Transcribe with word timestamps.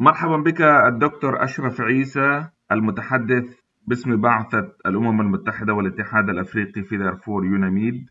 مرحبا 0.00 0.36
بك 0.36 0.60
الدكتور 0.62 1.44
أشرف 1.44 1.80
عيسى 1.80 2.48
المتحدث 2.72 3.60
باسم 3.86 4.20
بعثة 4.20 4.72
الأمم 4.86 5.20
المتحدة 5.20 5.74
والاتحاد 5.74 6.28
الأفريقي 6.28 6.82
في 6.82 6.96
دارفور 6.96 7.44
يوناميد. 7.44 8.06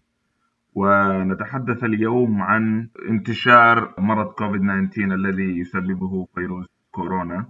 ونتحدث 0.75 1.83
اليوم 1.83 2.41
عن 2.41 2.89
انتشار 3.09 3.93
مرض 3.99 4.25
كوفيد 4.25 4.61
19 4.61 5.15
الذي 5.15 5.59
يسببه 5.59 6.27
فيروس 6.35 6.65
كورونا. 6.91 7.45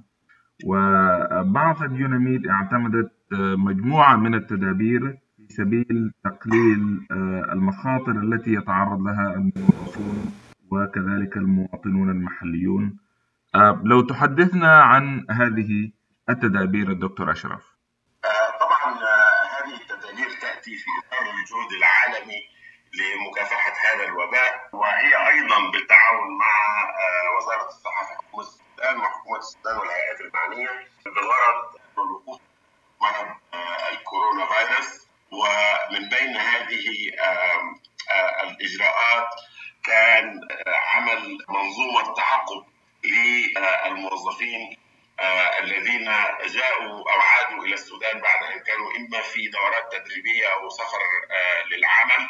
وبعثة 0.66 1.96
يوناميد 1.96 2.48
اعتمدت 2.48 3.12
مجموعة 3.58 4.16
من 4.16 4.36
التدابير 4.36 5.18
في 5.38 5.54
سبيل 5.54 6.12
تقليل 6.24 7.08
المخاطر 7.52 8.12
التي 8.12 8.54
يتعرض 8.54 9.02
لها 9.02 9.36
الموظفون 9.36 10.32
وكذلك 10.72 11.38
المواطنون 11.38 12.10
المحليون. 12.10 12.98
لو 13.84 14.02
تحدثنا 14.02 14.82
عن 14.84 15.25
هذه 15.30 15.91
التدابير 16.30 16.91
الدكتور 16.91 17.31
أشرف. 17.31 17.62
طبعا 18.59 18.94
هذه 19.55 19.76
التدابير 19.81 20.30
تأتي 20.41 20.76
في 20.77 20.85
إطار 21.03 21.22
الجهد 21.22 21.72
العالمي 21.77 22.41
لمكافحة 22.94 23.73
هذا 23.94 24.05
الوباء 24.05 24.70
وهي 24.73 25.27
أيضا 25.27 25.72
بالتعاون 25.72 26.38
مع 26.38 26.55
وزارة 27.38 27.67
الصحة 27.67 28.05
في 28.05 28.13
حكومة 28.13 28.44
السودان 28.44 28.98
وحكومة 28.98 29.38
السودان 29.38 29.77
والهيئات 29.77 30.22
المعنية 30.22 30.70
بغرض 31.05 31.75
الوقوف 31.98 32.41
مرض 33.02 33.27
الكورونا 33.91 34.45
فيروس. 34.45 35.08
ومن 35.31 36.09
بين 36.09 36.38
هذه 36.38 36.86
الإجراءات 38.44 39.30
كان 39.84 40.39
عمل 40.94 41.38
منظومة 41.50 42.14
تعقب 43.59 43.91
للموظفين 43.91 44.77
الذين 45.59 46.05
جاءوا 46.45 47.11
أو 47.13 47.20
عادوا 47.21 47.66
إلى 47.66 47.73
السودان 47.73 48.20
بعد 48.21 48.44
أن 48.44 48.59
كانوا 48.59 48.91
إما 48.97 49.22
في 49.22 49.47
دورات 49.47 49.91
تدريبية 49.91 50.47
أو 50.53 50.69
سفر 50.69 51.02
للعمل 51.72 52.30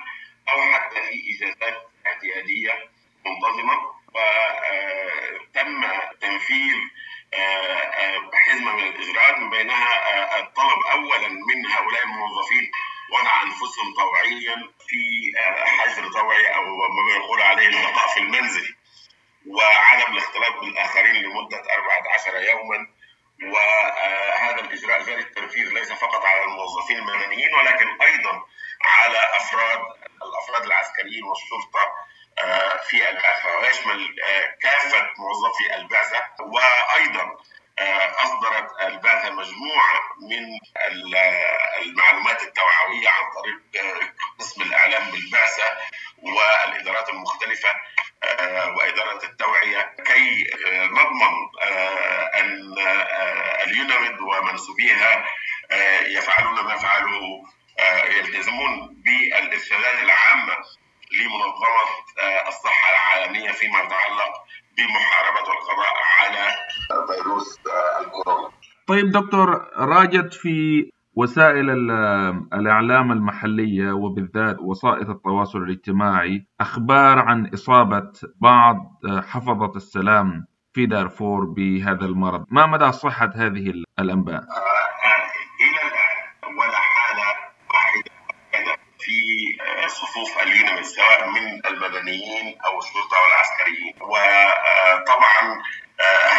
أو 0.50 0.62
حتى 0.74 1.02
في 1.02 1.22
إجازات 1.36 1.82
اعتيادية 2.08 2.90
منتظمة. 3.26 3.98
وتم 4.14 5.86
تنفيذ 6.22 6.76
حزمة 8.34 8.76
من 8.76 8.84
الإجراءات 8.88 9.38
من 9.40 9.50
بينها 9.50 10.40
الطلب 10.40 10.80
اولا 10.92 11.28
من 11.28 11.66
هؤلاء 11.68 12.04
الموظفين 12.04 12.72
وضع 13.14 13.42
أنفسهم 13.44 13.94
طوعيا 13.98 14.56
في 14.88 15.32
حجر 15.66 16.12
طوعي 16.12 16.56
أو 16.56 16.64
ما 16.66 17.16
يقول 17.16 17.42
عليه 17.42 17.68
البقاء 17.68 18.08
في 18.14 18.20
المنزل. 18.20 18.76
وعدم 19.50 20.14
الاختلاط 20.14 20.54
بالآخرين 20.62 21.16
لمدة 21.16 21.64
14 21.74 22.42
يوما. 22.42 22.88
وهذا 23.54 24.60
الإجراء 24.60 25.02
جاري 25.04 25.22
التنفيذ 25.22 25.74
ليس 25.74 25.92
فقط 25.92 26.26
على 26.26 26.44
الموظفين 26.44 26.98
المدنيين 26.98 27.56
ولكن 27.56 28.02
أيضا 28.02 28.46
على 28.82 29.20
أفراد 29.36 29.80
الأفراد 30.24 30.66
العسكريين 30.66 31.24
والشرطه 31.24 31.92
في 32.90 33.10
البعثة. 33.10 33.58
ويشمل 33.58 34.16
كافة 34.62 35.10
موظفي 35.18 35.76
البعثة. 35.76 36.26
وأيضا 36.40 37.38
أصدرت 38.24 38.82
البعثة 38.82 39.30
مجموعة 39.30 40.00
من 40.30 40.60
المعلومات 41.82 42.42
التوعوية 42.42 43.10
عن 43.10 43.24
طريق 43.32 43.86
قسم 44.40 44.62
الإعلام 44.62 45.12
بالبعثة 45.12 45.78
والإدارات 46.24 47.10
المختلفة. 47.10 47.70
وإدارة 48.78 49.24
التوعية 49.24 49.96
كي 50.06 50.44
نضمن 50.68 51.34
ان 52.36 52.76
اليوناميد 53.68 54.20
ومنسوبيها 54.22 55.26
يفعلون 56.08 56.64
ما 56.64 56.78
فعلوا 56.78 57.44
يلتزمون 58.18 59.04
بالارشادات 59.06 60.04
العامه 60.04 60.58
لمنظمة 61.12 62.48
الصحة 62.48 62.90
العالمية 62.92 63.52
فيما 63.52 63.80
يتعلق 63.80 64.34
بمحاربة 64.78 65.50
والقضاء 65.50 65.94
على 66.22 66.56
فيروس 67.08 67.60
الكورونا. 68.02 68.52
طيب 68.88 69.12
دكتور 69.12 69.72
راجت 69.78 70.34
في 70.34 70.90
وسائل 71.18 71.70
الإعلام 72.54 73.12
المحلية 73.12 73.92
وبالذات 73.92 74.56
وسائط 74.60 75.10
التواصل 75.10 75.60
الاجتماعي 75.60 76.46
أخبار 76.62 77.20
عن 77.20 77.50
إصابة 77.54 78.12
بعض 78.42 78.78
حفظة 79.08 79.72
السلام 79.76 80.46
في 80.74 80.86
دارفور 80.86 81.46
بهذا 81.46 82.06
المرض 82.06 82.46
ما 82.50 82.66
مدى 82.66 82.92
صحة 82.92 83.32
هذه 83.36 83.74
الأنباء؟ 84.00 84.42
إلى 85.62 85.82
الآن 85.88 86.58
ولا 86.60 86.78
حالة 86.78 87.28
واحدة 87.74 88.12
في 89.00 89.18
صفوف 89.88 90.44
اليونم 90.44 90.84
سواء 90.84 91.30
من 91.30 91.66
المدنيين 91.66 92.58
أو 92.66 92.80
الشرطة 92.80 93.18
والعسكريين 93.24 93.94
وطبعا 94.02 95.62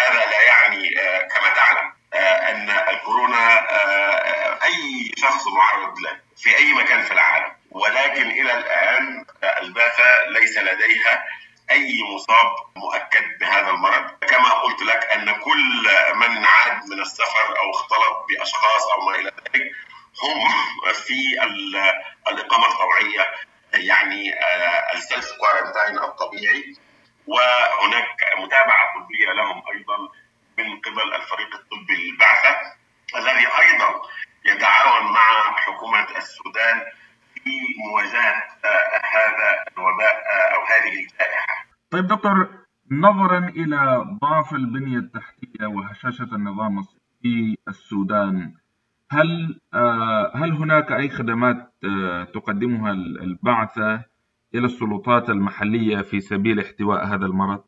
هذا 0.01 0.21
لا 0.31 0.43
يعني 0.49 0.91
كما 1.35 1.49
تعلم 1.55 1.93
ان 2.51 2.71
الكورونا 2.95 3.59
اي 4.65 5.13
شخص 5.17 5.47
معرض 5.47 5.99
له 5.99 6.21
في 6.37 6.57
اي 6.57 6.73
مكان 6.73 7.03
في 7.03 7.13
العالم 7.13 7.53
ولكن 7.71 8.31
إلى 8.31 8.59
الان 8.59 9.25
البعثه 9.63 10.27
ليس 10.29 10.59
لديها 10.59 11.25
اي 11.71 11.99
مؤكد 12.99 13.39
بهذا 13.41 13.71
المرض. 13.71 14.11
كما 14.21 14.49
قلت 14.49 14.83
لك 14.83 15.05
أن 15.05 15.33
كل 15.33 15.89
من 16.15 16.45
عاد 16.45 16.91
من 16.91 17.01
السفر 17.01 17.59
أو 17.59 17.71
اختلط 17.71 18.27
بأشخاص 18.29 18.87
أو 18.93 19.07
ما 19.07 19.15
إلى 19.15 19.31
ذلك 19.31 19.73
هم 20.23 20.49
في 20.93 21.43
الإقامة 22.29 22.67
الطوعيه 22.67 23.27
يعني 23.75 24.35
السيلف 24.95 25.33
كوارنتاين 25.41 25.99
الطبيعي. 25.99 26.77
وهناك 27.27 28.17
متابعة 28.39 28.95
طبية 28.95 29.33
لهم 29.33 29.63
أيضا 29.75 29.99
من 30.59 30.81
قبل 30.81 31.15
الفريق 31.15 31.55
الطبي 31.55 32.11
للبعثة. 32.11 32.57
الذي 33.17 33.47
أيضا 33.47 34.03
يتعاون 34.45 35.13
مع 35.13 35.57
حكومة 35.57 36.17
السودان 36.17 36.83
في 37.35 37.51
مواجهة 37.87 38.49
هذا 39.05 39.65
الوباء 39.77 40.23
أو 40.55 40.65
هذه 40.65 40.89
الجائحة. 40.89 41.65
طيب 41.91 42.07
دكتور 42.07 42.58
نظرا 42.91 43.39
إلى 43.39 44.05
ضعف 44.23 44.53
البنية 44.55 44.99
التحتية 44.99 45.67
وهشاشة 45.67 46.29
النظام 46.33 46.83
في 47.23 47.57
السودان 47.69 48.55
هل 49.11 49.61
هل 50.35 50.53
هناك 50.53 50.93
أي 50.93 51.09
خدمات 51.09 51.73
تقدمها 52.35 52.93
البعثة 52.93 53.95
إلى 54.55 54.67
السلطات 54.67 55.31
المحلية 55.31 56.03
في 56.03 56.21
سبيل 56.21 56.61
احتواء 56.61 57.05
هذا 57.07 57.27
المرض؟ 57.27 57.65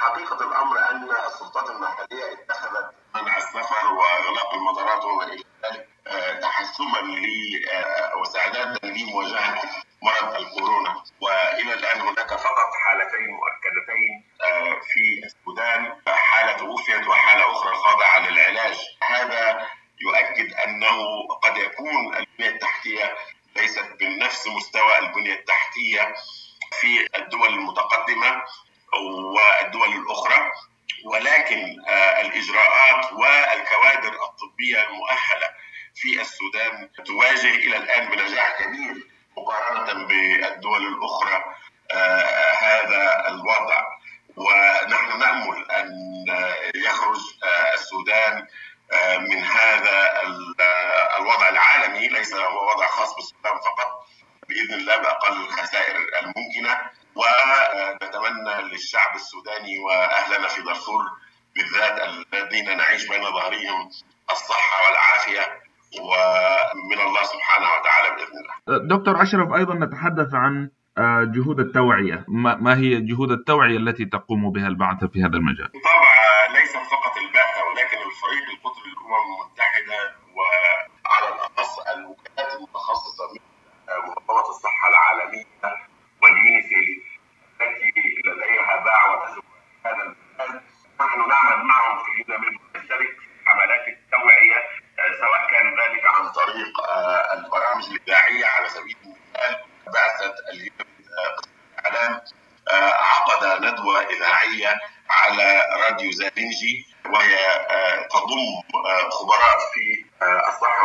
حقيقة 0.00 0.36
الأمر 0.48 0.76
أن 0.90 1.08
السلطات 1.26 1.70
المحلية 1.76 2.24
اتخذت 2.32 2.94
منع 3.14 3.36
السفر 3.36 3.86
وإغلاق 3.98 4.50
المطارات 4.54 5.04
وما 5.04 5.24
إلى 5.32 5.42
ذلك 5.64 5.88
تحسما 6.42 7.00
واستعدادا 8.20 8.78
لمواجهة 8.88 9.54
مرض 10.02 10.34
الكورونا 10.40 10.73
أنه 20.84 21.26
قد 21.42 21.56
يكون 21.56 22.14
البنية 22.16 22.48
التحتية 22.50 23.16
ليست 23.56 23.96
بنفس 24.00 24.46
مستوى 24.46 24.98
البنية 24.98 25.34
التحتية 25.34 26.14
في 26.80 27.06
الدول 27.18 27.48
المتقدمة 27.48 28.42
والدول 29.34 29.88
الأخرى 29.88 30.50
ولكن 31.04 31.76
الإجراءات 32.20 33.12
والكوادر 33.12 34.12
الطبية 34.24 34.88
المؤهلة 34.88 35.48
في 35.94 36.20
السودان 36.20 36.88
تواجه 37.06 37.54
إلى 37.54 37.76
الآن 37.76 38.08
بنجاح 38.08 38.62
كبير 38.62 38.94
مقارنة 39.36 40.06
بالدول 40.06 40.86
الأخرى 40.86 41.44
هذا 42.60 43.28
الوضع. 43.28 43.84
ونحن 44.36 45.18
نأمل 45.18 45.70
أن 45.70 45.88
يخرج 46.74 47.20
السودان 47.74 48.46
من 49.30 49.38
هذا 49.42 50.22
الوضع 51.18 51.48
العالمي 51.48 52.08
ليس 52.08 52.34
هو 52.34 52.70
وضع 52.70 52.86
خاص 52.86 53.14
بالسودان 53.14 53.52
فقط 53.52 54.06
بإذن 54.48 54.74
الله 54.74 54.96
بأقل 54.96 55.44
الخسائر 55.44 55.96
الممكنة 55.96 56.80
ونتمنى 57.14 58.62
للشعب 58.62 59.14
السوداني 59.14 59.78
وأهلنا 59.78 60.48
في 60.48 60.62
دارفور 60.62 61.02
بالذات 61.56 62.00
الذين 62.00 62.76
نعيش 62.76 63.08
بين 63.08 63.22
ظهرهم 63.22 63.90
الصحة 64.30 64.86
والعافية 64.86 65.62
ومن 66.00 67.00
الله 67.00 67.22
سبحانه 67.22 67.66
وتعالى 67.66 68.10
بإذن 68.10 68.38
الله. 68.38 68.98
دكتور 68.98 69.22
أشرف 69.22 69.52
أيضا 69.52 69.74
نتحدث 69.74 70.34
عن 70.34 70.70
جهود 71.34 71.60
التوعية، 71.60 72.24
ما 72.28 72.78
هي 72.78 73.00
جهود 73.00 73.30
التوعية 73.30 73.76
التي 73.76 74.04
تقوم 74.04 74.52
بها 74.52 74.66
البعثه 74.66 75.06
في 75.08 75.20
هذا 75.20 75.36
المجال؟ 75.36 75.70
طبعا 75.72 76.58
ليس 76.58 76.72
فقط 76.72 77.14
طريق 78.24 78.48
القطر 78.48 78.82
للامم 78.86 79.42
المتحده 79.42 80.16
وعلى 80.36 81.28
الاخص 81.34 81.78
الوكالات 81.78 82.54
المتخصصه 82.56 83.24
من 83.32 83.40
منظمه 84.08 84.48
الصحه 84.48 84.88
العالميه 84.88 85.44
واليونيسيف 86.22 87.04
التي 87.60 87.92
لديها 88.26 88.76
باع 88.84 89.02
وتجربه 89.10 89.58
هذا 89.86 90.02
المجال 90.02 90.62
نحن 91.00 91.28
نعمل 91.28 91.64
معهم 91.64 91.98
في 92.04 92.10
اليونان 92.12 92.58
نشترك 92.76 93.18
في 93.20 93.48
حملات 93.48 93.88
التوعيه 93.88 94.60
سواء 95.20 95.50
كان 95.50 95.66
ذلك 95.80 96.04
عن 96.06 96.28
طريق 96.32 96.72
البرامج 97.32 97.84
الاذاعيه 97.84 98.46
على 98.46 98.68
سبيل 98.68 98.96
المثال 99.04 99.64
بعثه 99.86 100.34
الاعلام 101.78 102.20
عقد 103.74 103.80
ندوه 103.80 104.00
إذاعية 104.00 104.80
على 105.10 105.62
راديو 105.82 106.12
زالينجي 106.12 106.86
وهي 107.06 107.36
تضم 108.10 108.78
خبراء 109.10 109.58
في 109.74 110.04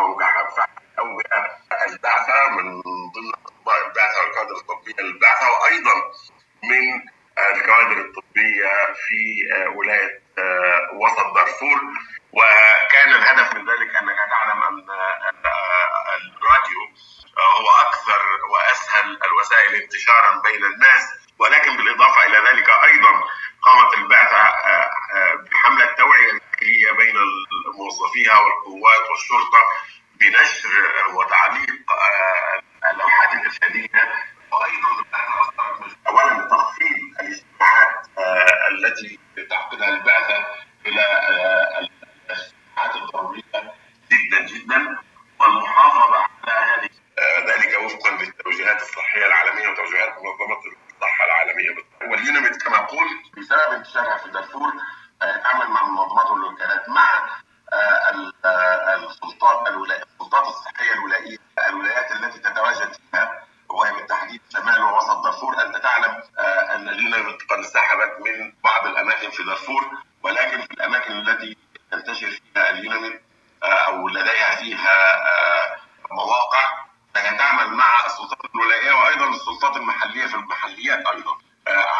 ومكافحه 0.02 0.68
الاوبئه 0.94 1.58
البعثة 1.88 2.48
من 2.50 2.80
ضمن 3.14 3.32
اطباء 3.46 3.86
البعثة 3.86 4.20
والكوادر 4.22 4.56
الطبيه 4.56 5.02
للبعثه 5.02 5.46
وأيضا 5.50 5.94
من 6.64 7.02
الكوادر 7.54 8.00
الطبيه 8.00 8.94
في 8.94 9.44
ولايه 9.76 10.22
وسط 10.92 11.34
دارفور 11.34 11.80
وكان 12.32 13.08
الهدف 13.14 13.54
من 13.54 13.60
ذلك 13.70 13.96
انك 13.96 14.16
تعلم 14.30 14.62
ان 14.62 14.86
الراديو 16.16 16.80
هو 17.38 17.68
أكثر 17.88 18.22
واسهل 18.52 19.18
الوسائل 19.24 19.74
انتشارا 19.82 20.42
بين 20.42 20.64
الناس 20.64 21.20
ولكن 21.38 21.76
بالاضافه 21.76 22.26
إلى 22.26 22.38
ذلك 22.38 22.68
أيضا 22.70 23.12
قامت 23.62 23.94
البعثه 23.98 24.52
بحمله 25.50 25.84
توعيه 25.92 26.32
داخليه 26.32 26.92
بين 26.92 27.14
موظفيها 27.78 28.38
والقوات 28.38 29.10
والشرطه 29.10 29.60
بنشر 30.14 30.70
وتعليق 31.14 31.92
اللوحات 32.90 33.32
الارشاديه 33.32 33.88
وأيضا 34.52 34.90
البعثه 34.98 35.40
اصدرت 35.40 35.96
اولا 36.08 36.48
تخفيض 36.50 36.98
الاجتماعات 37.20 38.06
التي 38.90 39.18
تعقدها 39.50 39.88
البعثه 39.88 40.46
إلى 40.86 41.02
الاجتماعات 41.78 42.96
الضرورية 42.96 43.74
جدا 44.12 44.46
جدا 44.46 44.96
والمحافظة 45.40 46.16
على 46.48 46.52
هذه. 46.52 46.90
ذلك 47.46 47.80
وفقا 47.84 48.10
للتوجيهات 48.10 48.82
الصحية 48.82 49.26
العالمية 49.26 49.68
وتوجيهات 49.68 50.08
منظمة 50.08 50.58
الصحه 50.94 51.24
العالمية 51.24 51.70
واليونميد 52.00 52.56
كما 52.62 52.78
قلت 52.78 53.38
بسبب 53.38 53.72
انتشارها 53.72 54.16
في 54.16 54.30
دارفور 54.30 54.72
تعمل 55.20 55.66
مع 55.70 55.86
منظمات 55.86 56.26
والوكالات 56.26 56.88
مع 56.88 57.28
السلطات 58.94 59.68
السلطات 59.68 60.46
الصحية 60.46 60.69
في 69.40 69.46
دارفور 69.46 69.82
ولكن 70.24 70.60
في 70.60 70.70
الأماكن 70.74 71.12
التي 71.12 71.56
تنتشر 71.90 72.26
فيها 72.26 72.70
اليونميد 72.70 73.20
أو 73.88 74.08
لديها 74.08 74.50
فيها 74.60 74.96
مواقع 76.12 76.64
فهي 77.14 77.38
تعمل 77.38 77.76
مع 77.76 77.90
السلطات 78.06 78.38
الولائيه 78.54 78.92
وأيضا 78.92 79.28
السلطات 79.28 79.76
المحلية 79.76 80.26
في 80.26 80.34
المحليات 80.34 81.06
أيضا 81.14 81.32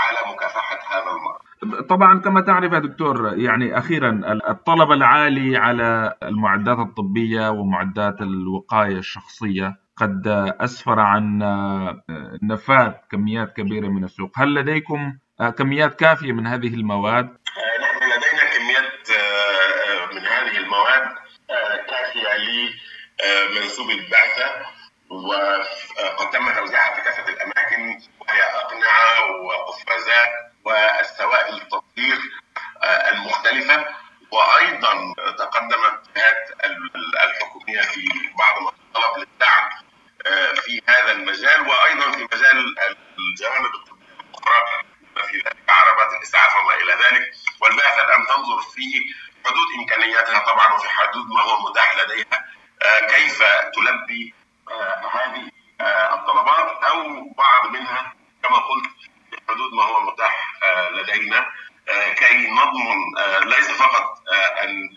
على 0.03 0.35
مكافحة 0.35 0.79
هذا 0.91 1.11
المرض. 1.11 1.87
طبعا 1.87 2.21
كما 2.21 2.41
تعرف 2.41 2.73
يا 2.73 2.79
دكتور 2.79 3.39
يعني 3.39 3.79
أخيرا 3.79 4.21
الطلب 4.51 4.93
العالي 4.93 5.57
على 5.57 6.15
المعدات 6.23 6.79
الطبية 6.79 7.49
ومعدات 7.51 8.21
الوقاية 8.21 8.99
الشخصية 8.99 9.77
قد 9.97 10.29
أسفر 10.61 11.01
عن 11.01 11.39
نفاذ 12.43 12.93
كميات 13.11 13.53
كبيرة 13.57 13.89
من 13.89 14.05
السوق، 14.05 14.31
هل 14.37 14.55
لديكم 14.55 15.13
كميات 15.49 15.95
كافية 16.01 16.33
من 16.33 16.47
هذه 16.47 16.75
المواد؟ 16.75 17.39
نحن 17.81 18.05
لدينا 18.05 18.45
كميات 18.45 19.11
من 20.13 20.27
هذه 20.27 20.57
المواد 20.57 21.09
كافية 21.89 22.37
لمنسوب 22.37 23.91
البعثة 23.91 24.67
وقد 25.11 26.31
تم 26.31 26.55
توزيعها 26.55 26.95
في 26.95 27.01
كافه 27.01 27.29
الأماكن 27.29 28.01
وهي 28.21 28.43
أقنعة 28.43 29.31
وقفازات 29.31 30.31
والسوائل 30.65 31.55
التطهير 31.55 32.19
المختلفة 32.85 33.87
وأيضا 34.31 35.15
تقدمت 35.39 36.09
الجهات 36.09 36.51
الحكوميه 37.25 37.81
في 37.81 38.09
بعض 38.39 38.63
ما 38.63 38.73
طلب 38.95 39.19
للدعم 39.19 39.71
في 40.55 40.83
هذا 40.89 41.13
المجال 41.13 41.69
وأيضا 41.69 42.11
في 42.13 42.25
مجال 42.37 42.75
الجوانب 43.19 43.75
الطبيه 43.75 44.07
الاخرى 44.31 44.85
في 45.31 45.37
ذلك 45.37 45.57
عربات 45.69 46.13
الاسعاف 46.17 46.57
وما 46.57 46.75
إلى 46.75 46.93
ذلك 46.93 47.33
والبعثه 47.61 48.03
الان 48.05 48.27
تنظر 48.27 48.61
في 48.61 49.15
حدود 49.47 49.69
امكانياتها 49.79 50.39
طبعا 50.39 50.75
وفي 50.75 50.89
حدود 50.89 51.27
ما 51.27 51.43
هو 51.43 51.71
متاح 51.71 51.90
لديها 52.05 52.45
كيف 53.09 53.43
تلبي 53.75 54.35
هذه 55.13 55.51
الطلبات 56.15 56.85
أو 56.85 57.29
بعض 57.39 57.67
منها 57.71 58.13
كما 58.43 58.57
قلت 58.57 58.87
في 59.31 59.37
حدود 59.49 59.73
ما 59.75 59.83
هو 59.83 60.01
متاح 60.01 60.55
لدينا 60.93 61.47
كي 62.17 62.47
نضمن 62.51 63.15
ليس 63.45 63.71
فقط 63.71 64.23
أن 64.65 64.91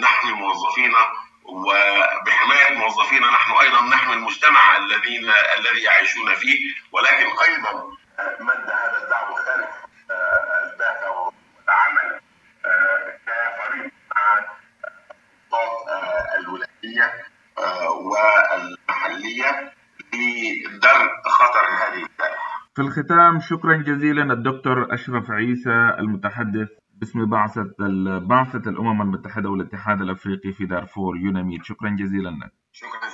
نحمي 0.00 0.32
موظفينا 0.32 1.12
وبحماية 1.44 2.70
موظفينا 2.76 3.26
نحن 3.30 3.52
أيضا 3.52 3.80
نحمي 3.80 4.14
المجتمع 4.14 4.76
الذين 4.76 5.30
الذي 5.58 5.82
يعيشون 5.82 6.34
فيه 6.34 6.58
ولكن 6.92 7.26
أيضا 7.48 7.96
مد 8.40 8.70
في 22.76 22.82
الختام 22.82 23.40
شكرا 23.40 23.76
جزيلا 23.76 24.32
الدكتور 24.32 24.94
أشرف 24.94 25.30
عيسى 25.30 25.94
المتحدث 25.98 26.68
باسم 26.94 27.30
بعثة 27.30 27.74
بعثة 28.18 28.70
الأمم 28.70 29.02
المتحدة 29.02 29.48
والاتحاد 29.50 30.00
الأفريقي 30.00 30.52
في 30.52 30.66
دارفور 30.66 31.16
يوناميد 31.16 31.64
شكرا 31.64 31.90
جزيلا 31.90 32.28
لك. 32.30 32.52
شكرا. 32.72 33.05